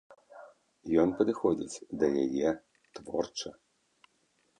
Ён 1.01 1.09
падыходзіць 1.19 1.81
да 2.03 2.09
яе 2.23 2.49
творча. 3.01 3.49